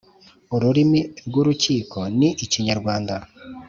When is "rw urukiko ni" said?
1.27-2.29